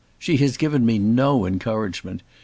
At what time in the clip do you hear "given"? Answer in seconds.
0.57-0.83